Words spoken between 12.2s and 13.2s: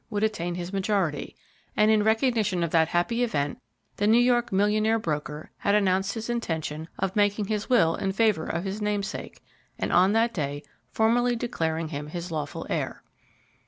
lawful heir.